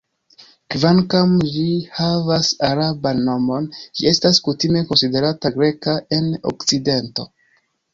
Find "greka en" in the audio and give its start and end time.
5.63-6.37